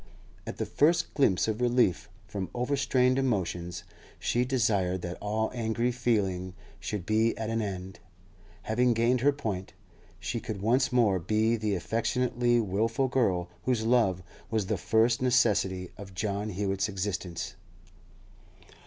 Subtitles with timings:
[0.47, 3.83] At the first glimpse of relief from overstrained emotions,
[4.17, 7.99] she desired that all angry feeling should be at an end.
[8.63, 9.73] Having gained her point,
[10.19, 15.91] she could once more be the affectionately wilful girl whose love was the first necessity
[15.99, 17.53] of John Hewett's existence.